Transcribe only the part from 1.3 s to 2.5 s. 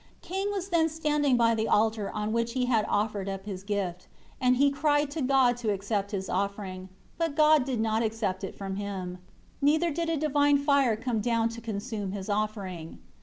by the altar on